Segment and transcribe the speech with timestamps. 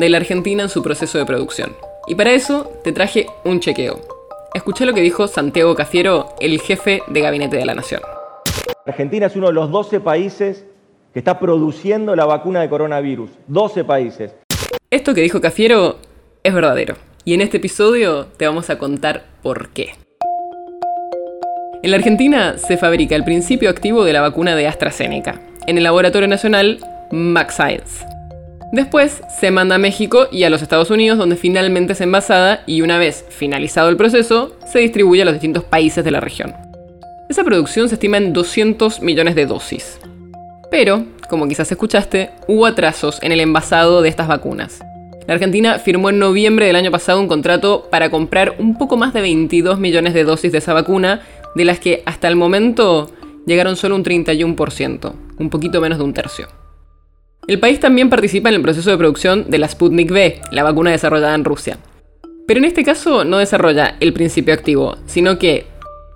[0.00, 1.76] de la Argentina en su proceso de producción.
[2.06, 4.00] Y para eso te traje un chequeo.
[4.54, 8.00] Escuché lo que dijo Santiago Cafiero, el jefe de gabinete de la Nación.
[8.86, 10.64] Argentina es uno de los 12 países
[11.12, 13.30] que está produciendo la vacuna de coronavirus.
[13.46, 14.34] 12 países.
[14.90, 15.98] Esto que dijo Cafiero
[16.42, 16.96] es verdadero.
[17.24, 19.94] Y en este episodio te vamos a contar por qué.
[21.82, 25.84] En la Argentina se fabrica el principio activo de la vacuna de AstraZeneca, en el
[25.84, 26.78] Laboratorio Nacional
[27.10, 28.04] Max Science.
[28.72, 32.82] Después se manda a México y a los Estados Unidos donde finalmente es envasada y
[32.82, 36.54] una vez finalizado el proceso se distribuye a los distintos países de la región.
[37.28, 39.98] Esa producción se estima en 200 millones de dosis.
[40.70, 44.80] Pero, como quizás escuchaste, hubo atrasos en el envasado de estas vacunas.
[45.26, 49.12] La Argentina firmó en noviembre del año pasado un contrato para comprar un poco más
[49.12, 51.22] de 22 millones de dosis de esa vacuna,
[51.56, 53.10] de las que hasta el momento
[53.46, 56.59] llegaron solo un 31%, un poquito menos de un tercio.
[57.50, 60.92] El país también participa en el proceso de producción de la Sputnik V, la vacuna
[60.92, 61.78] desarrollada en Rusia.
[62.46, 65.66] Pero en este caso no desarrolla el principio activo, sino que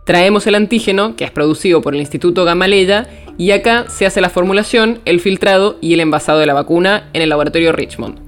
[0.06, 4.30] traemos el antígeno, que es producido por el Instituto Gamaleya, y acá se hace la
[4.30, 8.20] formulación, el filtrado y el envasado de la vacuna en el laboratorio Richmond.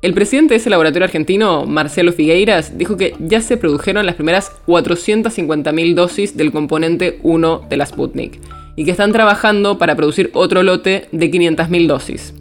[0.00, 4.50] El presidente de ese laboratorio argentino, Marcelo Figueiras, dijo que ya se produjeron las primeras
[4.66, 8.40] 450.000 dosis del componente 1 de la Sputnik,
[8.76, 12.34] y que están trabajando para producir otro lote de 500.000 dosis.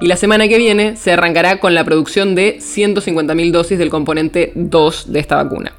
[0.00, 4.52] Y la semana que viene se arrancará con la producción de 150.000 dosis del componente
[4.54, 5.72] 2 de esta vacuna.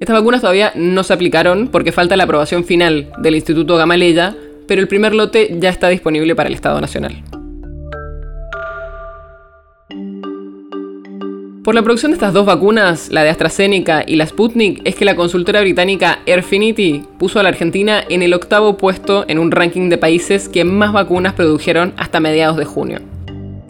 [0.00, 4.36] Estas vacunas todavía no se aplicaron porque falta la aprobación final del Instituto Gamaleya,
[4.66, 7.22] pero el primer lote ya está disponible para el Estado Nacional.
[11.70, 15.04] Por la producción de estas dos vacunas, la de AstraZeneca y la Sputnik, es que
[15.04, 19.88] la consultora británica Airfinity puso a la Argentina en el octavo puesto en un ranking
[19.88, 22.98] de países que más vacunas produjeron hasta mediados de junio.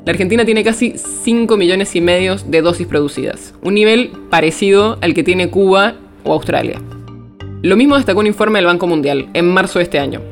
[0.07, 5.13] La Argentina tiene casi 5 millones y medio de dosis producidas, un nivel parecido al
[5.13, 6.81] que tiene Cuba o Australia.
[7.61, 10.23] Lo mismo destacó un informe del Banco Mundial en marzo de este año.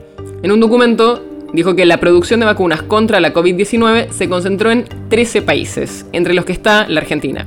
[0.42, 1.22] En un documento
[1.52, 6.34] dijo que la producción de vacunas contra la COVID-19 se concentró en 13 países, entre
[6.34, 7.46] los que está la Argentina.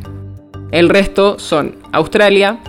[0.72, 2.60] El resto son Australia,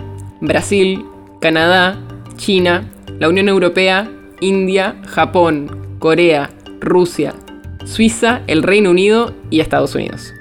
[0.41, 1.05] Brasil,
[1.39, 1.97] Canadá,
[2.35, 2.89] China,
[3.19, 4.09] la Unión Europea,
[4.41, 6.49] India, Japón, Corea,
[6.79, 7.33] Rusia,
[7.85, 10.33] Suiza, el Reino Unido y Estados Unidos.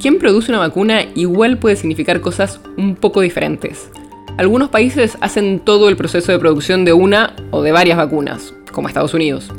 [0.00, 3.90] Quien produce una vacuna igual puede significar cosas un poco diferentes.
[4.36, 8.86] Algunos países hacen todo el proceso de producción de una o de varias vacunas, como
[8.86, 9.50] Estados Unidos.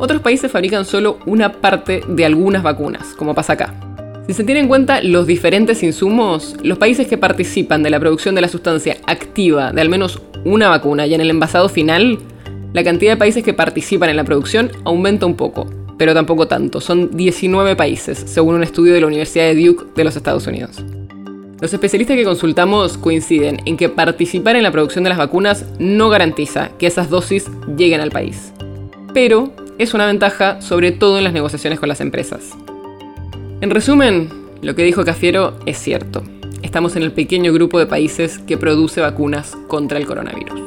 [0.00, 3.74] Otros países fabrican solo una parte de algunas vacunas, como pasa acá.
[4.26, 8.34] Si se tienen en cuenta los diferentes insumos, los países que participan de la producción
[8.34, 12.18] de la sustancia activa de al menos una vacuna y en el envasado final,
[12.72, 15.68] la cantidad de países que participan en la producción aumenta un poco,
[15.98, 16.80] pero tampoco tanto.
[16.80, 20.82] Son 19 países, según un estudio de la Universidad de Duke de los Estados Unidos.
[21.60, 26.08] Los especialistas que consultamos coinciden en que participar en la producción de las vacunas no
[26.08, 28.54] garantiza que esas dosis lleguen al país.
[29.12, 32.50] Pero es una ventaja sobre todo en las negociaciones con las empresas.
[33.62, 34.28] En resumen,
[34.60, 36.22] lo que dijo Cafiero es cierto.
[36.62, 40.60] Estamos en el pequeño grupo de países que produce vacunas contra el coronavirus.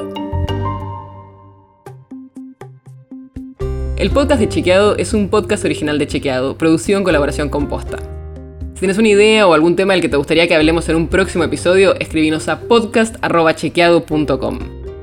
[3.97, 7.97] El podcast de Chequeado es un podcast original de Chequeado, producido en colaboración con Posta.
[8.73, 11.07] Si tienes una idea o algún tema del que te gustaría que hablemos en un
[11.07, 14.82] próximo episodio, escribinos a podcast.chequeado.com.